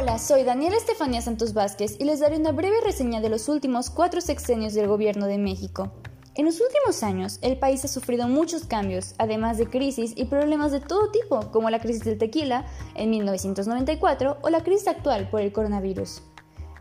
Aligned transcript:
Hola, 0.00 0.20
soy 0.20 0.44
Daniela 0.44 0.76
Estefanía 0.76 1.20
Santos 1.20 1.54
Vázquez 1.54 1.96
y 1.98 2.04
les 2.04 2.20
daré 2.20 2.36
una 2.36 2.52
breve 2.52 2.76
reseña 2.84 3.20
de 3.20 3.28
los 3.28 3.48
últimos 3.48 3.90
cuatro 3.90 4.20
sexenios 4.20 4.72
del 4.72 4.86
Gobierno 4.86 5.26
de 5.26 5.38
México. 5.38 5.90
En 6.36 6.44
los 6.44 6.60
últimos 6.60 7.02
años, 7.02 7.40
el 7.42 7.58
país 7.58 7.84
ha 7.84 7.88
sufrido 7.88 8.28
muchos 8.28 8.64
cambios, 8.64 9.16
además 9.18 9.58
de 9.58 9.66
crisis 9.66 10.12
y 10.14 10.26
problemas 10.26 10.70
de 10.70 10.78
todo 10.78 11.10
tipo, 11.10 11.50
como 11.50 11.68
la 11.68 11.80
crisis 11.80 12.04
del 12.04 12.16
tequila 12.16 12.64
en 12.94 13.10
1994 13.10 14.38
o 14.40 14.50
la 14.50 14.62
crisis 14.62 14.86
actual 14.86 15.28
por 15.30 15.40
el 15.40 15.50
coronavirus. 15.50 16.22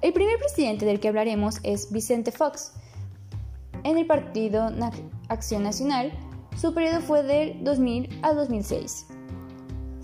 El 0.03 0.13
primer 0.13 0.37
presidente 0.37 0.85
del 0.85 0.99
que 0.99 1.07
hablaremos 1.07 1.55
es 1.63 1.91
Vicente 1.91 2.31
Fox. 2.31 2.73
En 3.83 3.97
el 3.97 4.05
Partido 4.05 4.71
Acción 5.29 5.63
Nacional, 5.63 6.11
su 6.55 6.71
periodo 6.71 7.01
fue 7.01 7.23
del 7.23 7.63
2000 7.63 8.19
al 8.21 8.35
2006. 8.35 9.07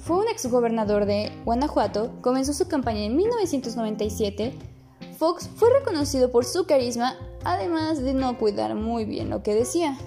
Fue 0.04 0.18
un 0.18 0.28
exgobernador 0.28 1.06
de 1.06 1.32
Guanajuato, 1.46 2.12
comenzó 2.20 2.52
su 2.52 2.68
campaña 2.68 3.06
en 3.06 3.16
1997. 3.16 4.54
Fox 5.18 5.50
fue 5.56 5.70
reconocido 5.80 6.30
por 6.30 6.44
su 6.44 6.66
carisma, 6.66 7.16
además 7.46 8.04
de 8.04 8.14
no 8.14 8.38
cuidar 8.38 8.76
muy 8.76 9.06
bien 9.06 9.30
lo 9.30 9.44
que 9.44 9.56
decía. 9.56 9.98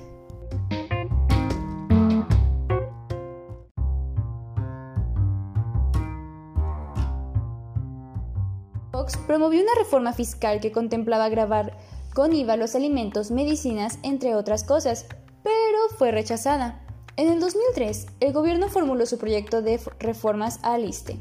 Fox 8.92 9.16
promovió 9.26 9.62
una 9.62 9.74
reforma 9.78 10.12
fiscal 10.12 10.60
que 10.60 10.72
contemplaba 10.72 11.30
grabar 11.30 11.78
con 12.14 12.34
IVA 12.34 12.58
los 12.58 12.74
alimentos, 12.74 13.30
medicinas, 13.30 13.98
entre 14.02 14.34
otras 14.34 14.62
cosas, 14.62 15.06
pero 15.42 15.78
fue 15.96 16.10
rechazada. 16.10 16.85
En 17.18 17.28
el 17.28 17.40
2003, 17.40 18.06
el 18.20 18.32
gobierno 18.34 18.68
formuló 18.68 19.06
su 19.06 19.16
proyecto 19.16 19.62
de 19.62 19.80
reformas 19.98 20.58
al 20.62 20.84
ISTE. 20.84 21.18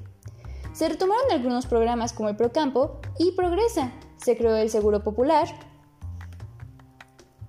Se 0.74 0.90
retomaron 0.90 1.32
algunos 1.32 1.68
programas 1.68 2.12
como 2.12 2.28
el 2.28 2.36
Procampo 2.36 3.00
y 3.18 3.32
Progresa. 3.32 3.94
Se 4.18 4.36
creó 4.36 4.58
el 4.58 4.70
Seguro 4.70 5.04
Popular 5.04 5.48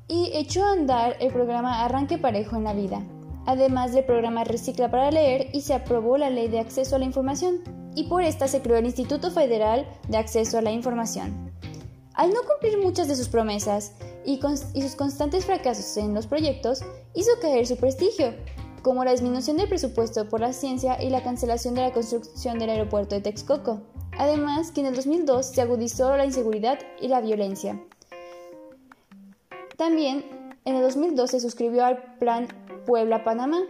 y 0.06 0.30
echó 0.32 0.64
a 0.64 0.72
andar 0.72 1.16
el 1.18 1.32
programa 1.32 1.84
Arranque 1.84 2.18
Parejo 2.18 2.54
en 2.54 2.62
la 2.62 2.72
Vida, 2.72 3.02
además 3.46 3.92
del 3.92 4.04
programa 4.04 4.44
Recicla 4.44 4.92
para 4.92 5.10
Leer 5.10 5.48
y 5.52 5.62
se 5.62 5.74
aprobó 5.74 6.16
la 6.16 6.30
Ley 6.30 6.46
de 6.46 6.60
Acceso 6.60 6.94
a 6.94 7.00
la 7.00 7.04
Información 7.04 7.62
y 7.96 8.04
por 8.04 8.22
esta 8.22 8.46
se 8.46 8.62
creó 8.62 8.76
el 8.76 8.86
Instituto 8.86 9.32
Federal 9.32 9.88
de 10.06 10.18
Acceso 10.18 10.58
a 10.58 10.62
la 10.62 10.70
Información. 10.70 11.45
Al 12.16 12.32
no 12.32 12.42
cumplir 12.44 12.78
muchas 12.78 13.08
de 13.08 13.14
sus 13.14 13.28
promesas 13.28 13.92
y, 14.24 14.40
sus 14.40 14.96
constantes 14.96 15.44
fracasos 15.44 15.98
en 15.98 16.14
los 16.14 16.26
proyectos, 16.26 16.82
hizo 17.14 17.30
caer 17.42 17.66
su 17.66 17.76
prestigio, 17.76 18.34
como 18.82 19.04
la 19.04 19.12
disminución 19.12 19.58
del 19.58 19.68
presupuesto 19.68 20.26
por 20.26 20.40
la 20.40 20.54
ciencia 20.54 21.02
y 21.02 21.10
la 21.10 21.22
cancelación 21.22 21.74
de 21.74 21.82
la 21.82 21.92
construcción 21.92 22.58
del 22.58 22.70
aeropuerto 22.70 23.14
de 23.14 23.20
Texcoco. 23.20 23.82
Además, 24.18 24.72
que 24.72 24.80
en 24.80 24.86
el 24.86 24.96
2002 24.96 25.44
se 25.44 25.60
agudizó 25.60 26.16
la 26.16 26.24
inseguridad 26.24 26.78
y 27.02 27.08
la 27.08 27.20
violencia. 27.20 27.78
También, 29.76 30.24
en 30.64 30.74
el 30.74 30.82
2002 30.82 31.30
se 31.30 31.40
suscribió 31.40 31.84
al 31.84 32.16
Plan 32.18 32.48
Puebla-Panamá. 32.86 33.66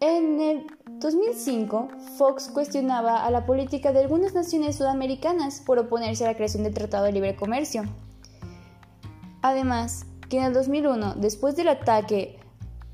En 0.00 0.40
el 0.40 0.66
2005, 1.00 1.88
Fox 2.16 2.50
cuestionaba 2.54 3.26
a 3.26 3.30
la 3.32 3.46
política 3.46 3.92
de 3.92 3.98
algunas 3.98 4.32
naciones 4.32 4.76
sudamericanas 4.76 5.60
por 5.60 5.80
oponerse 5.80 6.24
a 6.24 6.28
la 6.28 6.36
creación 6.36 6.62
del 6.62 6.72
Tratado 6.72 7.04
de 7.04 7.12
Libre 7.12 7.34
Comercio. 7.34 7.82
Además, 9.42 10.06
que 10.28 10.38
en 10.38 10.44
el 10.44 10.52
2001, 10.52 11.14
después 11.16 11.56
del 11.56 11.66
ataque 11.66 12.38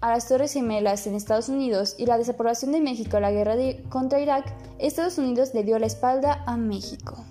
a 0.01 0.13
las 0.13 0.29
Torres 0.29 0.55
Gemelas 0.55 1.07
en 1.07 1.15
Estados 1.15 1.51
Unidos 1.51 1.95
y 1.99 2.07
la 2.07 2.17
desaprobación 2.17 2.73
de 2.73 2.81
México 2.81 3.19
a 3.19 3.21
la 3.21 3.33
guerra 3.33 3.57
contra 3.91 4.21
Irak, 4.21 4.51
Estados 4.79 5.19
Unidos 5.19 5.53
le 5.53 5.63
dio 5.63 5.79
la 5.79 5.87
espalda 5.87 6.43
a 6.47 6.57
México. 6.57 7.23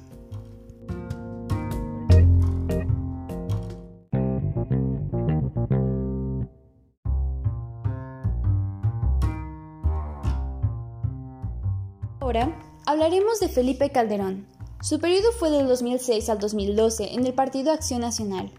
Ahora 12.24 12.58
hablaremos 12.86 13.42
de 13.42 13.50
Felipe 13.50 13.90
Calderón. 13.90 14.48
Su 14.82 14.98
periodo 14.98 15.34
fue 15.38 15.52
del 15.52 15.68
2006 15.68 16.30
al 16.30 16.40
2012 16.40 17.16
en 17.16 17.26
el 17.28 17.34
Partido 17.34 17.74
Acción 17.74 18.00
Nacional. 18.00 18.50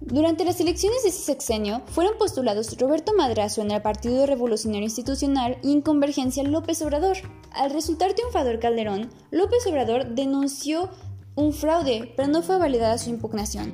Durante 0.00 0.44
las 0.44 0.60
elecciones 0.60 1.04
de 1.04 1.08
ese 1.08 1.22
sexenio 1.22 1.80
fueron 1.86 2.18
postulados 2.18 2.76
Roberto 2.78 3.14
Madrazo 3.14 3.62
en 3.62 3.70
el 3.70 3.80
Partido 3.80 4.26
Revolucionario 4.26 4.84
Institucional 4.84 5.56
y 5.62 5.72
en 5.72 5.80
Convergencia 5.80 6.42
López 6.42 6.82
Obrador. 6.82 7.16
Al 7.50 7.70
resultar 7.70 8.12
triunfador 8.12 8.58
Calderón, 8.58 9.08
López 9.30 9.66
Obrador 9.66 10.14
denunció 10.14 10.90
un 11.34 11.54
fraude, 11.54 12.12
pero 12.14 12.28
no 12.28 12.42
fue 12.42 12.58
validada 12.58 12.98
su 12.98 13.08
impugnación. 13.08 13.72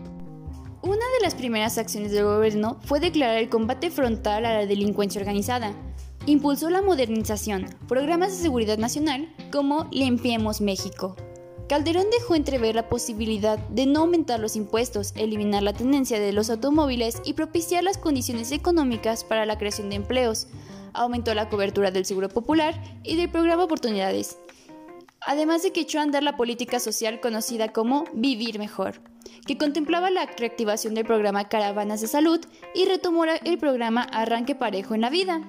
Una 0.83 0.95
de 1.19 1.25
las 1.25 1.35
primeras 1.35 1.77
acciones 1.77 2.13
del 2.13 2.25
gobierno 2.25 2.79
fue 2.85 3.01
declarar 3.01 3.39
el 3.39 3.49
combate 3.49 3.91
frontal 3.91 4.45
a 4.45 4.61
la 4.61 4.67
delincuencia 4.67 5.21
organizada. 5.21 5.75
Impulsó 6.27 6.71
la 6.71 6.83
modernización, 6.83 7.67
programas 7.89 8.33
de 8.33 8.43
seguridad 8.43 8.79
nacional 8.79 9.35
como 9.51 9.89
Limpiemos 9.91 10.61
México, 10.61 11.17
Calderón 11.73 12.05
dejó 12.11 12.35
entrever 12.35 12.75
la 12.75 12.91
posibilidad 12.91 13.59
de 13.59 13.87
no 13.87 14.01
aumentar 14.01 14.39
los 14.41 14.57
impuestos, 14.57 15.15
eliminar 15.17 15.63
la 15.63 15.73
tendencia 15.73 16.21
de 16.21 16.35
los 16.35 16.51
automóviles 16.51 17.23
y 17.25 17.33
propiciar 17.33 17.83
las 17.83 17.97
condiciones 17.97 18.53
económicas 18.53 19.25
para 19.25 19.47
la 19.47 19.57
creación 19.57 19.89
de 19.89 19.97
empleos. 19.97 20.49
Aumentó 20.93 21.33
la 21.35 21.49
cobertura 21.49 21.91
del 21.91 22.05
Seguro 22.05 22.29
Popular 22.29 22.79
y 23.03 23.17
del 23.17 23.31
programa 23.31 23.65
Oportunidades. 23.65 24.37
Además 25.23 25.63
de 25.63 25.73
que 25.73 25.81
echó 25.81 25.99
a 25.99 26.03
andar 26.03 26.23
la 26.23 26.37
política 26.37 26.79
social 26.79 27.21
conocida 27.21 27.73
como 27.73 28.05
Vivir 28.13 28.59
Mejor, 28.59 29.01
que 29.47 29.57
contemplaba 29.57 30.11
la 30.11 30.27
reactivación 30.27 30.93
del 30.93 31.07
programa 31.07 31.49
Caravanas 31.49 32.03
de 32.03 32.09
Salud 32.09 32.41
y 32.75 32.85
retomó 32.85 33.25
el 33.25 33.57
programa 33.57 34.03
Arranque 34.03 34.55
Parejo 34.55 34.95
en 34.95 35.01
la 35.01 35.09
Vida. 35.09 35.41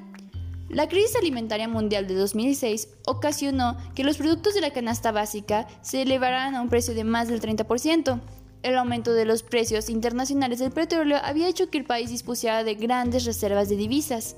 La 0.70 0.88
crisis 0.88 1.16
alimentaria 1.16 1.68
mundial 1.68 2.08
de 2.08 2.16
2006 2.16 2.88
ocasionó 3.06 3.78
que 3.96 4.04
los 4.04 4.18
productos 4.18 4.54
de 4.54 4.62
la 4.62 4.72
canasta 4.72 5.12
básica 5.12 5.68
se 5.82 6.02
elevaran 6.02 6.56
a 6.56 6.62
un 6.62 6.70
precio 6.70 6.94
de 6.94 7.04
más 7.04 7.28
del 7.28 7.42
30%. 7.42 8.22
El 8.64 8.78
aumento 8.78 9.14
de 9.14 9.26
los 9.26 9.44
precios 9.44 9.90
internacionales 9.90 10.60
del 10.60 10.72
petróleo 10.72 11.18
había 11.24 11.50
hecho 11.50 11.70
que 11.70 11.78
el 11.78 11.86
país 11.86 12.10
dispusiera 12.10 12.64
de 12.64 12.76
grandes 12.76 13.26
reservas 13.26 13.70
de 13.70 13.76
divisas. 13.76 14.38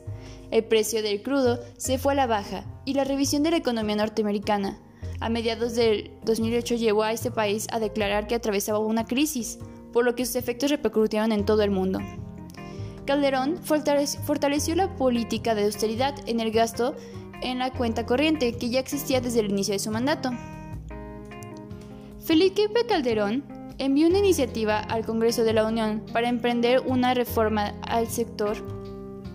El 0.52 0.66
precio 0.66 1.02
del 1.04 1.22
crudo 1.22 1.60
se 1.78 1.98
fue 1.98 2.14
a 2.14 2.16
la 2.16 2.28
baja 2.28 2.66
y 2.86 2.94
la 2.94 3.04
revisión 3.04 3.44
de 3.44 3.52
la 3.52 3.58
economía 3.58 3.96
norteamericana 3.96 4.80
a 5.20 5.30
mediados 5.30 5.76
del 5.76 6.12
2008 6.24 6.76
llevó 6.76 7.04
a 7.04 7.12
este 7.12 7.32
país 7.32 7.68
a 7.72 7.80
declarar 7.80 8.28
que 8.28 8.36
atravesaba 8.36 8.80
una 8.80 9.06
crisis, 9.06 9.60
por 9.94 10.04
lo 10.04 10.16
que 10.16 10.26
sus 10.26 10.36
efectos 10.36 10.70
repercutieron 10.70 11.32
en 11.32 11.46
todo 11.46 11.64
el 11.64 11.72
mundo. 11.72 12.00
Calderón 13.06 13.58
fortaleció 13.64 14.76
la 14.76 14.96
política 14.96 15.56
de 15.56 15.66
austeridad 15.66 16.16
en 16.26 16.40
el 16.40 16.52
gasto 16.52 16.96
en 17.42 17.60
la 17.60 17.72
cuenta 17.72 18.06
corriente 18.06 18.54
que 18.58 18.70
ya 18.70 18.80
existía 18.80 19.22
desde 19.22 19.42
el 19.42 19.52
inicio 19.52 19.74
de 19.74 19.80
su 19.80 19.92
mandato. 19.92 20.32
Felipe 22.24 22.68
Calderón 22.88 23.44
envió 23.78 24.08
una 24.08 24.20
iniciativa 24.20 24.80
al 24.80 25.06
Congreso 25.06 25.44
de 25.44 25.54
la 25.54 25.66
Unión 25.66 26.04
para 26.12 26.30
emprender 26.30 26.82
una 26.86 27.14
reforma 27.14 27.74
al 27.84 28.08
sector 28.08 28.58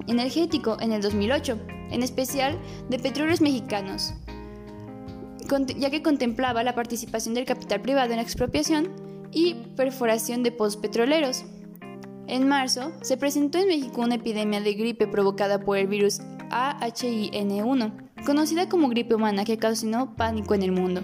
energético 0.09 0.77
en 0.81 0.93
el 0.93 1.03
2008, 1.03 1.59
en 1.91 2.03
especial 2.03 2.59
de 2.89 2.99
petróleos 2.99 3.41
mexicanos, 3.41 4.15
ya 5.77 5.91
que 5.91 6.03
contemplaba 6.03 6.65
la 6.65 6.75
participación 6.75 7.35
del 7.35 7.45
capital 7.45 7.81
privado 7.81 8.11
en 8.11 8.17
la 8.17 8.23
expropiación 8.23 8.89
y 9.31 9.55
perforación 9.77 10.43
de 10.43 10.53
pozos 10.53 10.77
petroleros. 10.77 11.45
En 12.31 12.47
marzo, 12.47 12.93
se 13.03 13.17
presentó 13.17 13.59
en 13.59 13.67
México 13.67 14.03
una 14.03 14.15
epidemia 14.15 14.61
de 14.61 14.75
gripe 14.75 15.09
provocada 15.09 15.59
por 15.65 15.77
el 15.77 15.89
virus 15.89 16.21
AHIN1, 16.51 18.25
conocida 18.25 18.69
como 18.69 18.89
gripe 18.89 19.16
humana 19.16 19.45
que 19.45 19.59
causó 19.59 20.15
pánico 20.16 20.54
en 20.54 20.63
el 20.63 20.71
mundo. 20.71 21.03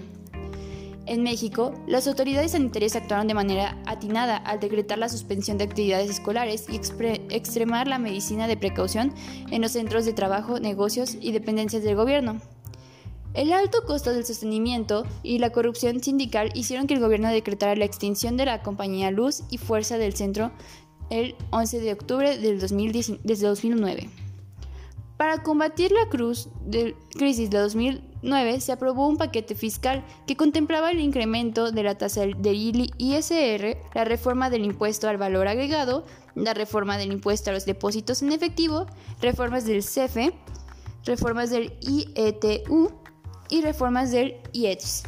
En 1.05 1.23
México, 1.23 1.73
las 1.85 2.07
autoridades 2.07 2.51
sanitarias 2.51 2.95
actuaron 2.95 3.27
de 3.27 3.33
manera 3.33 3.77
atinada 3.85 4.37
al 4.37 4.61
decretar 4.61 4.99
la 4.99 5.09
suspensión 5.09 5.57
de 5.57 5.65
actividades 5.65 6.09
escolares 6.09 6.65
y 6.69 6.79
extremar 7.35 7.89
la 7.89 7.99
medicina 7.99 8.47
de 8.47 8.55
precaución 8.55 9.13
en 9.51 9.61
los 9.61 9.73
centros 9.73 10.05
de 10.05 10.13
trabajo, 10.13 10.61
negocios 10.61 11.17
y 11.19 11.33
dependencias 11.33 11.83
del 11.83 11.97
gobierno. 11.97 12.39
El 13.33 13.51
alto 13.51 13.83
costo 13.85 14.13
del 14.13 14.25
sostenimiento 14.25 15.05
y 15.23 15.39
la 15.39 15.51
corrupción 15.51 16.01
sindical 16.01 16.51
hicieron 16.55 16.87
que 16.87 16.93
el 16.93 17.01
gobierno 17.01 17.29
decretara 17.29 17.75
la 17.75 17.85
extinción 17.85 18.37
de 18.37 18.45
la 18.45 18.63
compañía 18.63 19.11
Luz 19.11 19.43
y 19.51 19.57
Fuerza 19.57 19.97
del 19.97 20.15
Centro 20.15 20.51
el 21.09 21.35
11 21.51 21.79
de 21.79 21.93
octubre 21.93 22.37
del 22.37 22.59
2010, 22.59 23.23
desde 23.23 23.47
2009. 23.47 24.09
Para 25.17 25.41
combatir 25.41 25.91
la 25.91 26.09
cruz 26.09 26.49
de 26.65 26.95
crisis 27.13 27.49
de 27.49 27.57
2009 27.57 28.61
se 28.61 28.71
aprobó 28.71 29.07
un 29.07 29.17
paquete 29.17 29.55
fiscal 29.55 30.05
que 30.27 30.35
contemplaba 30.35 30.91
el 30.91 30.99
incremento 30.99 31.71
de 31.71 31.83
la 31.83 31.97
tasa 31.97 32.21
del 32.21 32.91
ISR, 32.97 33.77
la 33.95 34.03
reforma 34.03 34.51
del 34.51 34.63
impuesto 34.63 35.09
al 35.09 35.17
valor 35.17 35.47
agregado, 35.47 36.05
la 36.35 36.53
reforma 36.53 36.97
del 36.97 37.11
impuesto 37.11 37.49
a 37.49 37.53
los 37.53 37.65
depósitos 37.65 38.21
en 38.21 38.31
efectivo, 38.31 38.85
reformas 39.19 39.65
del 39.65 39.81
CEFE, 39.81 40.33
reformas 41.03 41.49
del 41.49 41.73
IETU, 41.81 42.91
y 43.49 43.61
reformas 43.61 44.11
del 44.11 44.35
IEDS. 44.53 45.03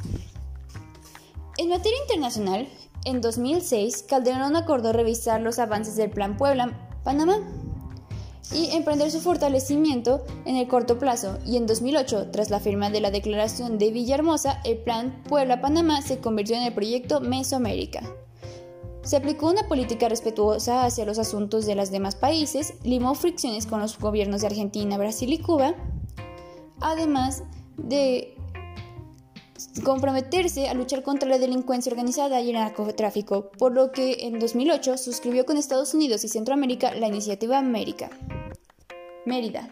En 1.57 1.69
materia 1.69 1.99
internacional, 2.01 2.69
en 3.05 3.21
2006, 3.21 4.03
Calderón 4.03 4.55
acordó 4.55 4.93
revisar 4.93 5.41
los 5.41 5.59
avances 5.59 5.95
del 5.95 6.09
Plan 6.09 6.37
Puebla-Panamá 6.37 7.37
y 8.53 8.71
emprender 8.75 9.11
su 9.11 9.21
fortalecimiento 9.21 10.25
en 10.45 10.55
el 10.55 10.67
corto 10.67 10.97
plazo. 10.97 11.37
Y 11.45 11.57
en 11.57 11.67
2008, 11.67 12.31
tras 12.31 12.49
la 12.49 12.59
firma 12.59 12.89
de 12.89 13.01
la 13.01 13.11
Declaración 13.11 13.77
de 13.77 13.91
Villahermosa, 13.91 14.59
el 14.63 14.79
Plan 14.79 15.23
Puebla-Panamá 15.27 16.01
se 16.01 16.19
convirtió 16.19 16.55
en 16.55 16.63
el 16.63 16.73
proyecto 16.73 17.21
Mesoamérica. 17.21 18.01
Se 19.03 19.17
aplicó 19.17 19.49
una 19.49 19.67
política 19.67 20.09
respetuosa 20.09 20.85
hacia 20.85 21.05
los 21.05 21.19
asuntos 21.19 21.65
de 21.65 21.75
los 21.75 21.89
demás 21.89 22.15
países, 22.15 22.73
limó 22.83 23.15
fricciones 23.15 23.65
con 23.65 23.79
los 23.79 23.97
gobiernos 23.97 24.41
de 24.41 24.47
Argentina, 24.47 24.97
Brasil 24.97 25.31
y 25.31 25.39
Cuba, 25.39 25.73
además 26.81 27.43
de 27.77 28.35
comprometerse 29.83 30.69
a 30.69 30.73
luchar 30.73 31.03
contra 31.03 31.29
la 31.29 31.37
delincuencia 31.37 31.91
organizada 31.91 32.41
y 32.41 32.49
el 32.49 32.55
narcotráfico, 32.55 33.51
por 33.57 33.73
lo 33.73 33.91
que 33.91 34.27
en 34.27 34.39
2008 34.39 34.97
suscribió 34.97 35.45
con 35.45 35.57
Estados 35.57 35.93
Unidos 35.93 36.23
y 36.23 36.29
Centroamérica 36.29 36.93
la 36.95 37.07
iniciativa 37.07 37.57
América. 37.57 38.09
Mérida. 39.25 39.69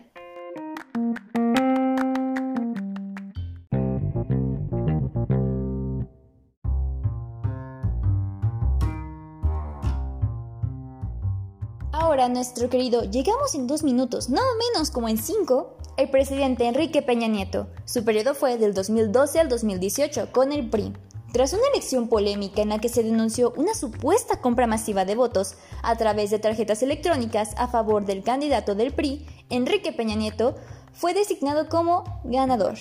Ahora, 11.92 12.30
nuestro 12.30 12.70
querido, 12.70 13.04
llegamos 13.04 13.54
en 13.56 13.68
dos 13.68 13.84
minutos, 13.84 14.30
nada 14.30 14.48
menos 14.74 14.92
como 14.92 15.10
en 15.10 15.18
cinco, 15.18 15.78
el 15.98 16.10
presidente 16.10 16.68
Enrique 16.68 17.02
Peña 17.02 17.28
Nieto. 17.28 17.68
Su 17.86 18.06
periodo 18.06 18.36
fue 18.36 18.58
del 18.60 18.76
2012 18.76 19.40
al 19.40 19.50
2018 19.50 20.32
con 20.32 20.52
el 20.52 20.70
PRI. 20.70 20.94
Tras 21.34 21.54
una 21.54 21.64
elección 21.74 22.08
polémica 22.08 22.62
en 22.62 22.70
la 22.70 22.80
que 22.80 22.88
se 22.88 23.04
denunció 23.04 23.52
una 23.58 23.74
supuesta 23.74 24.40
compra 24.40 24.68
masiva 24.68 25.06
de 25.06 25.16
votos 25.16 25.56
a 25.82 25.96
través 25.96 26.30
de 26.30 26.40
tarjetas 26.40 26.84
electrónicas 26.84 27.52
a 27.58 27.68
favor 27.68 28.06
del 28.06 28.24
candidato 28.24 28.76
del 28.76 28.94
PRI, 28.94 29.26
Enrique 29.50 29.92
Peña 29.92 30.16
Nieto 30.16 30.56
fue 30.94 31.16
designado 31.16 31.68
como 31.68 32.22
ganador. 32.24 32.76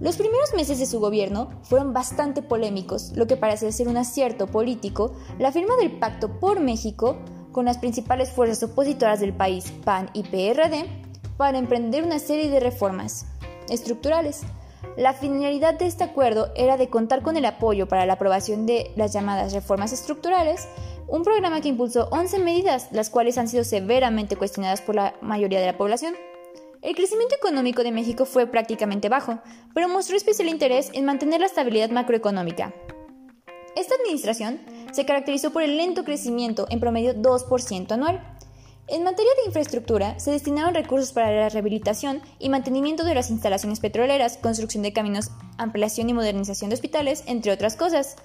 Los 0.00 0.16
primeros 0.16 0.52
meses 0.54 0.80
de 0.80 0.86
su 0.86 0.98
gobierno 0.98 1.50
fueron 1.62 1.92
bastante 1.92 2.42
polémicos, 2.42 3.12
lo 3.14 3.28
que 3.28 3.36
parece 3.36 3.70
ser 3.70 3.86
un 3.86 3.96
acierto 3.96 4.48
político, 4.48 5.12
la 5.38 5.52
firma 5.52 5.76
del 5.76 5.92
Pacto 5.92 6.40
por 6.40 6.58
México 6.58 7.18
con 7.52 7.66
las 7.66 7.78
principales 7.78 8.30
fuerzas 8.30 8.62
opositoras 8.64 9.20
del 9.20 9.32
país, 9.32 9.72
PAN 9.84 10.10
y 10.12 10.24
PRD, 10.24 11.11
para 11.42 11.58
emprender 11.58 12.04
una 12.04 12.20
serie 12.20 12.48
de 12.50 12.60
reformas 12.60 13.26
estructurales. 13.68 14.42
La 14.96 15.12
finalidad 15.12 15.74
de 15.74 15.86
este 15.86 16.04
acuerdo 16.04 16.52
era 16.54 16.76
de 16.76 16.88
contar 16.88 17.22
con 17.22 17.36
el 17.36 17.44
apoyo 17.44 17.88
para 17.88 18.06
la 18.06 18.12
aprobación 18.12 18.64
de 18.64 18.92
las 18.94 19.12
llamadas 19.12 19.52
reformas 19.52 19.92
estructurales, 19.92 20.68
un 21.08 21.24
programa 21.24 21.60
que 21.60 21.66
impulsó 21.66 22.06
11 22.12 22.38
medidas, 22.38 22.92
las 22.92 23.10
cuales 23.10 23.38
han 23.38 23.48
sido 23.48 23.64
severamente 23.64 24.36
cuestionadas 24.36 24.82
por 24.82 24.94
la 24.94 25.14
mayoría 25.20 25.58
de 25.58 25.66
la 25.66 25.76
población. 25.76 26.14
El 26.80 26.94
crecimiento 26.94 27.34
económico 27.34 27.82
de 27.82 27.90
México 27.90 28.24
fue 28.24 28.46
prácticamente 28.46 29.08
bajo, 29.08 29.40
pero 29.74 29.88
mostró 29.88 30.16
especial 30.16 30.48
interés 30.48 30.90
en 30.94 31.06
mantener 31.06 31.40
la 31.40 31.46
estabilidad 31.46 31.90
macroeconómica. 31.90 32.72
Esta 33.74 33.96
administración 33.96 34.60
se 34.92 35.04
caracterizó 35.04 35.52
por 35.52 35.64
el 35.64 35.76
lento 35.76 36.04
crecimiento, 36.04 36.68
en 36.70 36.78
promedio 36.78 37.14
2% 37.14 37.90
anual. 37.90 38.31
En 38.92 39.04
materia 39.04 39.32
de 39.38 39.46
infraestructura, 39.46 40.20
se 40.20 40.32
destinaron 40.32 40.74
recursos 40.74 41.12
para 41.12 41.32
la 41.32 41.48
rehabilitación 41.48 42.20
y 42.38 42.50
mantenimiento 42.50 43.04
de 43.04 43.14
las 43.14 43.30
instalaciones 43.30 43.80
petroleras, 43.80 44.36
construcción 44.36 44.82
de 44.82 44.92
caminos, 44.92 45.30
ampliación 45.56 46.10
y 46.10 46.12
modernización 46.12 46.68
de 46.68 46.74
hospitales, 46.74 47.24
entre 47.26 47.52
otras 47.52 47.74
cosas. 47.74 48.16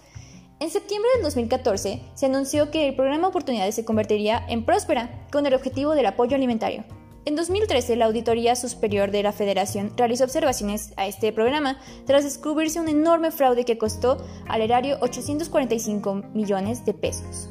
En 0.60 0.70
septiembre 0.70 1.10
del 1.16 1.24
2014 1.24 2.02
se 2.14 2.26
anunció 2.26 2.70
que 2.70 2.86
el 2.90 2.98
programa 2.98 3.30
Oportunidades 3.30 3.76
se 3.76 3.86
convertiría 3.86 4.46
en 4.50 4.66
Próspera, 4.66 5.26
con 5.32 5.46
el 5.46 5.54
objetivo 5.54 5.96
del 5.96 6.06
apoyo 6.06 6.36
alimentario. 6.36 6.84
En 7.24 7.38
2013, 7.38 7.96
la 7.96 8.08
Auditoría 8.08 8.58
Superior 8.58 9.10
de 9.10 9.24
la 9.24 9.32
Federación 9.32 9.94
realizó 9.96 10.26
observaciones 10.26 10.92
a 10.98 11.08
este 11.08 11.32
programa 11.32 11.80
tras 12.06 12.26
descubrirse 12.26 12.82
un 12.82 12.90
enorme 12.90 13.32
fraude 13.32 13.64
que 13.64 13.78
costó 13.78 14.18
al 14.50 14.62
erario 14.62 14.98
845 15.00 16.24
millones 16.34 16.84
de 16.84 16.94
pesos. 16.94 17.48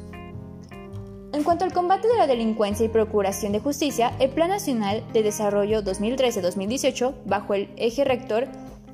En 1.37 1.43
cuanto 1.43 1.65
al 1.65 1.71
combate 1.71 2.07
de 2.07 2.15
la 2.15 2.25
delincuencia 2.25 2.83
y 2.83 2.89
procuración 2.89 3.51
de 3.51 3.59
justicia, 3.59 4.11
el 4.17 4.31
Plan 4.31 4.49
Nacional 4.49 5.03
de 5.13 5.21
Desarrollo 5.21 5.83
2013-2018, 5.83 7.13
bajo 7.25 7.53
el 7.53 7.69
eje 7.77 8.03
rector 8.03 8.47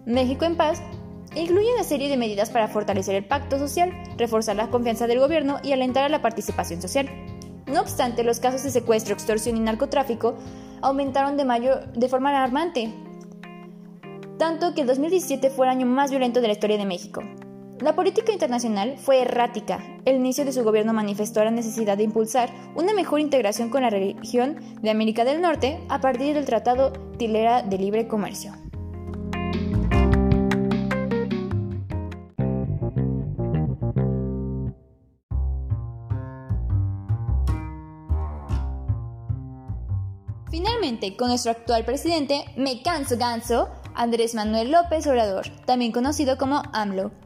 México 0.06 0.44
en 0.44 0.58
Paz, 0.58 0.82
incluye 1.38 1.74
una 1.74 1.86
serie 1.86 2.10
de 2.10 2.18
medidas 2.18 2.50
para 2.50 2.68
fortalecer 2.68 3.16
el 3.16 3.24
pacto 3.24 3.58
social, 3.58 3.94
reforzar 4.18 4.58
la 4.58 4.70
confianza 4.70 5.08
del 5.08 5.20
gobierno 5.20 5.60
y 5.64 5.72
alentar 5.72 6.04
a 6.04 6.10
la 6.10 6.22
participación 6.22 6.82
social. 6.82 7.10
No 7.66 7.80
obstante, 7.80 8.26
los 8.26 8.42
casos 8.42 8.64
de 8.64 8.72
secuestro, 8.72 9.14
extorsión 9.14 9.56
y 9.56 9.62
narcotráfico 9.62 10.36
aumentaron 10.82 11.38
de, 11.38 11.46
mayor, 11.46 11.94
de 11.94 12.10
forma 12.10 12.32
alarmante, 12.32 12.94
tanto 14.38 14.74
que 14.74 14.82
el 14.82 14.88
2017 14.88 15.50
fue 15.50 15.68
el 15.68 15.72
año 15.72 15.86
más 15.86 16.12
violento 16.12 16.42
de 16.42 16.48
la 16.48 16.54
historia 16.54 16.78
de 16.78 16.86
México. 16.86 17.22
La 17.80 17.96
política 17.96 18.32
internacional 18.32 18.98
fue 18.98 19.22
errática. 19.22 19.84
El 20.06 20.18
inicio 20.18 20.46
de 20.46 20.54
su 20.54 20.64
gobierno 20.64 20.94
manifestó 20.94 21.44
la 21.44 21.52
necesidad 21.52 21.98
de 21.98 22.04
impulsar 22.04 22.50
una 22.76 22.94
mejor 22.94 23.20
integración 23.20 23.70
con 23.70 23.82
la 23.82 23.90
región 23.90 24.58
de 24.82 24.90
América 24.90 25.26
del 25.26 25.42
Norte 25.42 25.80
a 25.90 26.00
partir 26.00 26.36
del 26.36 26.46
Tratado 26.46 26.94
Tilera 27.18 27.64
de 27.64 27.78
Libre 27.78 28.08
Comercio. 28.08 28.54
Finalmente, 40.52 41.18
con 41.18 41.30
nuestro 41.30 41.52
actual 41.52 41.84
presidente, 41.84 42.46
me 42.56 42.84
canso 42.84 43.18
ganso, 43.18 43.70
Andrés 43.96 44.36
Manuel 44.36 44.72
López 44.72 45.08
Obrador, 45.08 45.50
también 45.66 45.92
conocido 45.92 46.38
como 46.38 46.62
AMLO. 46.72 47.23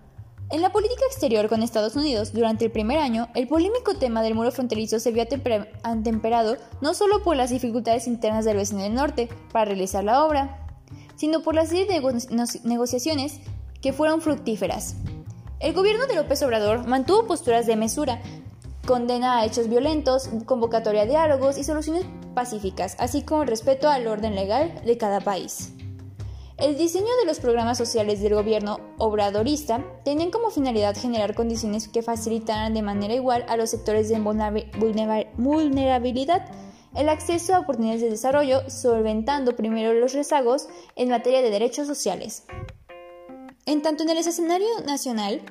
En 0.49 0.61
la 0.61 0.71
política 0.71 1.01
exterior 1.07 1.49
con 1.49 1.61
Estados 1.61 1.97
Unidos, 1.97 2.31
durante 2.31 2.63
el 2.63 2.71
primer 2.71 2.99
año, 2.99 3.27
el 3.35 3.49
polémico 3.49 3.95
tema 3.95 4.21
del 4.21 4.33
muro 4.33 4.49
fronterizo 4.49 4.97
se 4.97 5.11
vio 5.11 5.23
atemperado 5.83 6.55
no 6.79 6.93
solo 6.93 7.21
por 7.21 7.35
las 7.35 7.49
dificultades 7.49 8.07
internas 8.07 8.45
del 8.45 8.55
vecino 8.55 8.81
del 8.81 8.93
norte 8.93 9.27
para 9.51 9.65
realizar 9.65 10.05
la 10.05 10.23
obra, 10.23 10.65
sino 11.17 11.41
por 11.41 11.53
la 11.53 11.65
serie 11.65 11.85
de 11.85 12.01
negociaciones 12.63 13.41
que 13.81 13.91
fueron 13.91 14.21
fructíferas. 14.21 14.95
El 15.59 15.73
gobierno 15.73 16.07
de 16.07 16.15
López 16.15 16.41
Obrador 16.43 16.87
mantuvo 16.87 17.27
posturas 17.27 17.65
de 17.65 17.75
mesura, 17.75 18.21
condena 18.85 19.39
a 19.39 19.45
hechos 19.45 19.67
violentos, 19.67 20.29
convocatoria 20.45 21.01
a 21.01 21.07
diálogos 21.07 21.57
y 21.57 21.65
soluciones 21.65 22.05
pacíficas, 22.35 22.95
así 22.99 23.21
como 23.21 23.41
el 23.41 23.49
respeto 23.49 23.89
al 23.89 24.07
orden 24.07 24.33
legal 24.33 24.81
de 24.85 24.97
cada 24.97 25.19
país. 25.19 25.73
El 26.57 26.75
diseño 26.75 27.15
de 27.19 27.27
los 27.27 27.39
programas 27.39 27.77
sociales 27.77 28.19
del 28.19 28.33
gobierno 28.33 28.79
obradorista 28.97 29.85
tenían 30.03 30.31
como 30.31 30.49
finalidad 30.49 30.97
generar 30.97 31.35
condiciones 31.35 31.87
que 31.87 32.01
facilitaran 32.01 32.73
de 32.73 32.81
manera 32.81 33.13
igual 33.13 33.45
a 33.47 33.57
los 33.57 33.69
sectores 33.69 34.09
de 34.09 34.19
vulnerabilidad 34.19 36.49
el 36.95 37.09
acceso 37.09 37.53
a 37.53 37.59
oportunidades 37.59 38.01
de 38.01 38.09
desarrollo, 38.09 38.67
solventando 38.71 39.55
primero 39.55 39.93
los 39.93 40.13
rezagos 40.13 40.67
en 40.95 41.09
materia 41.09 41.43
de 41.43 41.51
derechos 41.51 41.85
sociales. 41.85 42.45
En 43.67 43.83
tanto 43.83 44.01
en 44.01 44.09
el 44.09 44.17
escenario 44.17 44.67
nacional, 44.83 45.43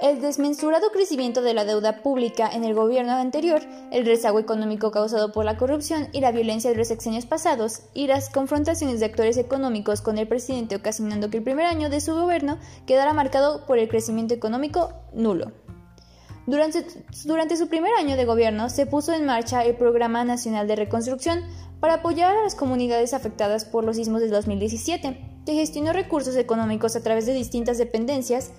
el 0.00 0.22
desmensurado 0.22 0.90
crecimiento 0.92 1.42
de 1.42 1.52
la 1.52 1.66
deuda 1.66 2.02
pública 2.02 2.48
en 2.50 2.64
el 2.64 2.74
gobierno 2.74 3.12
anterior, 3.12 3.60
el 3.92 4.06
rezago 4.06 4.38
económico 4.38 4.90
causado 4.90 5.30
por 5.30 5.44
la 5.44 5.58
corrupción 5.58 6.08
y 6.12 6.20
la 6.20 6.32
violencia 6.32 6.70
de 6.70 6.76
los 6.76 6.88
sexenios 6.88 7.26
pasados, 7.26 7.82
y 7.92 8.06
las 8.06 8.30
confrontaciones 8.30 9.00
de 9.00 9.06
actores 9.06 9.36
económicos 9.36 10.00
con 10.00 10.16
el 10.16 10.26
presidente 10.26 10.76
ocasionando 10.76 11.28
que 11.28 11.36
el 11.36 11.44
primer 11.44 11.66
año 11.66 11.90
de 11.90 12.00
su 12.00 12.14
gobierno 12.14 12.58
quedara 12.86 13.12
marcado 13.12 13.66
por 13.66 13.78
el 13.78 13.88
crecimiento 13.88 14.32
económico 14.32 14.94
nulo. 15.12 15.52
Durante, 16.46 16.84
durante, 17.26 17.56
su 17.58 17.68
primer 17.68 17.92
año 17.94 18.16
de 18.16 18.24
gobierno 18.24 18.70
se 18.70 18.86
puso 18.86 19.12
en 19.12 19.26
marcha 19.26 19.64
el 19.64 19.76
Programa 19.76 20.24
Nacional 20.24 20.66
de 20.66 20.76
Reconstrucción 20.76 21.44
para 21.78 21.94
apoyar 21.94 22.36
a 22.36 22.42
las 22.42 22.54
comunidades 22.54 23.12
afectadas 23.12 23.66
por 23.66 23.84
los 23.84 23.96
sismos 23.96 24.22
del 24.22 24.30
2017 24.30 25.29
que 25.44 25.54
gestionó 25.54 25.92
recursos 25.92 26.36
económicos 26.36 26.96
a 26.96 27.02
través 27.02 27.26
de 27.26 27.34
distintas 27.34 27.78
dependencias 27.78 28.52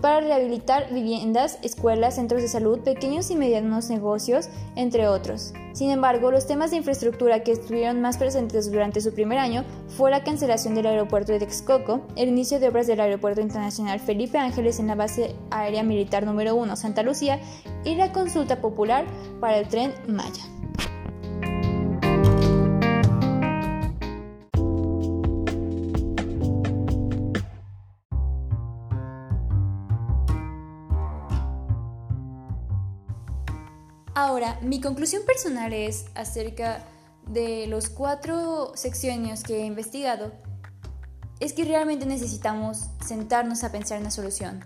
para 0.00 0.20
rehabilitar 0.20 0.92
viviendas, 0.92 1.58
escuelas, 1.62 2.14
centros 2.14 2.42
de 2.42 2.48
salud, 2.48 2.80
pequeños 2.80 3.30
y 3.30 3.36
medianos 3.36 3.90
negocios, 3.90 4.48
entre 4.76 5.08
otros. 5.08 5.52
Sin 5.72 5.90
embargo, 5.90 6.30
los 6.30 6.46
temas 6.46 6.70
de 6.70 6.76
infraestructura 6.76 7.42
que 7.42 7.52
estuvieron 7.52 8.00
más 8.00 8.16
presentes 8.16 8.70
durante 8.70 9.00
su 9.00 9.12
primer 9.12 9.38
año 9.38 9.64
fue 9.96 10.10
la 10.10 10.24
cancelación 10.24 10.74
del 10.74 10.86
aeropuerto 10.86 11.32
de 11.32 11.40
Texcoco, 11.40 12.06
el 12.16 12.28
inicio 12.28 12.60
de 12.60 12.68
obras 12.68 12.86
del 12.86 13.00
Aeropuerto 13.00 13.40
Internacional 13.40 14.00
Felipe 14.00 14.38
Ángeles 14.38 14.78
en 14.78 14.86
la 14.86 14.94
base 14.94 15.34
aérea 15.50 15.82
militar 15.82 16.24
número 16.24 16.54
1 16.54 16.76
Santa 16.76 17.02
Lucía 17.02 17.40
y 17.84 17.94
la 17.94 18.12
consulta 18.12 18.60
popular 18.60 19.04
para 19.40 19.58
el 19.58 19.68
tren 19.68 19.92
Maya. 20.06 20.57
Ahora, 34.20 34.58
mi 34.62 34.80
conclusión 34.80 35.22
personal 35.24 35.72
es 35.72 36.06
acerca 36.16 36.82
de 37.28 37.68
los 37.68 37.88
cuatro 37.88 38.72
secciones 38.74 39.44
que 39.44 39.60
he 39.60 39.64
investigado, 39.64 40.32
es 41.38 41.52
que 41.52 41.64
realmente 41.64 42.04
necesitamos 42.04 42.88
sentarnos 43.06 43.62
a 43.62 43.70
pensar 43.70 43.98
en 43.98 44.02
una 44.02 44.10
solución. 44.10 44.64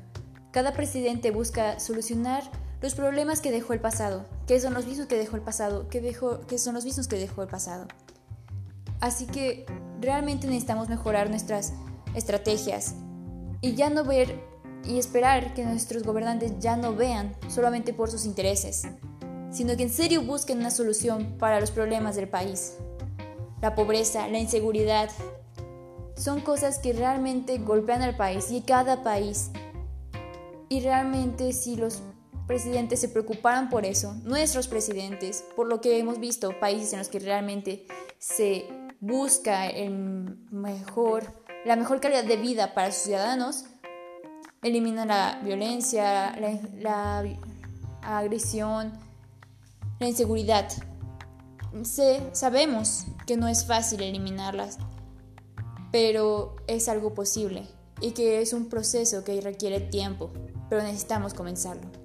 Cada 0.53 0.73
presidente 0.73 1.33
busca 1.33 1.79
solucionar 1.81 2.45
los 2.81 2.95
problemas 2.95 3.43
que 3.43 3.51
dejó 3.51 3.75
el 3.75 3.81
pasado, 3.81 4.25
que 4.47 4.59
son 4.59 4.73
los 4.73 4.87
mismos 4.87 5.07
que 5.07 5.19
dejó 5.19 5.37
el 5.37 5.43
pasado, 5.43 5.87
que, 5.91 6.01
dejó, 6.01 6.41
que 6.47 6.57
son 6.57 6.73
los 6.73 6.87
mismos 6.87 7.07
que 7.07 7.19
dejó 7.19 7.43
el 7.43 7.49
pasado. 7.49 7.89
Así 9.01 9.27
que 9.27 9.67
realmente 10.01 10.47
necesitamos 10.47 10.89
mejorar 10.89 11.29
nuestras 11.29 11.75
estrategias 12.15 12.95
y 13.61 13.75
ya 13.75 13.91
no 13.91 14.03
ver 14.03 14.35
y 14.87 14.99
esperar 14.99 15.53
que 15.53 15.67
nuestros 15.67 16.05
gobernantes 16.05 16.59
ya 16.59 16.79
no 16.79 16.97
vean 16.97 17.37
solamente 17.49 17.93
por 17.93 18.11
sus 18.11 18.25
intereses, 18.25 18.87
sino 19.53 19.77
que 19.77 19.85
en 19.85 19.91
serio 19.91 20.23
busquen 20.23 20.59
una 20.59 20.71
solución 20.71 21.37
para 21.39 21.61
los 21.61 21.71
problemas 21.71 22.17
del 22.17 22.29
país. 22.29 22.75
La 23.61 23.75
pobreza, 23.75 24.27
la 24.29 24.39
inseguridad, 24.39 25.09
son 26.17 26.41
cosas 26.41 26.79
que 26.79 26.93
realmente 26.93 27.59
golpean 27.59 28.03
al 28.03 28.17
país 28.17 28.51
y 28.51 28.63
cada 28.63 29.03
país. 29.03 29.51
Y 30.69 30.81
realmente 30.81 31.53
si 31.53 31.77
los 31.77 32.03
presidentes 32.47 33.01
se 33.01 33.09
preocuparan 33.09 33.69
por 33.69 33.85
eso, 33.85 34.15
nuestros 34.25 34.69
presidentes, 34.69 35.45
por 35.55 35.69
lo 35.69 35.81
que 35.81 35.99
hemos 35.99 36.19
visto, 36.19 36.59
países 36.59 36.93
en 36.93 36.99
los 36.99 37.09
que 37.09 37.19
realmente 37.19 37.87
se 38.19 38.67
busca 39.01 39.69
el 39.69 39.91
mejor, 40.51 41.25
la 41.65 41.77
mejor 41.77 42.01
calidad 42.01 42.25
de 42.25 42.37
vida 42.37 42.75
para 42.75 42.91
sus 42.93 43.05
ciudadanos, 43.05 43.67
elimina 44.63 45.05
la 45.05 45.41
violencia, 45.43 46.37
la, 46.79 47.25
agresión, 48.03 48.93
la 50.03 50.09
inseguridad. 50.09 50.69
sabemos 52.33 53.07
que 53.27 53.37
no 53.37 53.49
es 53.49 53.65
fácil 53.65 54.03
eliminarlas, 54.03 54.79
pero 55.91 56.57
es 56.67 56.89
algo 56.89 57.15
posible 57.15 57.67
y 58.01 58.11
que 58.13 58.43
es 58.43 58.53
un 58.53 58.69
proceso 58.69 59.25
que 59.25 59.41
requiere 59.41 59.81
tiempo, 59.81 60.31
pero 60.69 60.83
necesitamos 60.83 61.35
comenzarlo. 61.35 62.02